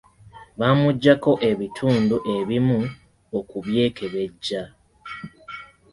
Bamuggyako 0.59 1.31
ebitundu 1.49 2.17
ebimu 2.35 2.79
okubyekebejja. 3.37 4.63